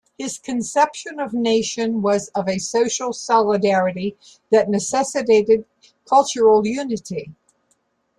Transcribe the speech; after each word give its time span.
His 0.17 0.39
conception 0.39 1.19
of 1.19 1.31
nation 1.31 2.01
was 2.01 2.29
of 2.29 2.49
a 2.49 2.57
"social 2.57 3.13
solidarity" 3.13 4.17
that 4.49 4.67
necessitated 4.67 5.65
"cultural 6.05 6.65
unity". 6.65 7.29